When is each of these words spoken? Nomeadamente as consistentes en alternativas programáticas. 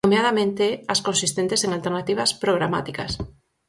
Nomeadamente 0.05 0.65
as 0.93 1.03
consistentes 1.07 1.61
en 1.65 1.71
alternativas 1.77 2.31
programáticas. 2.43 3.11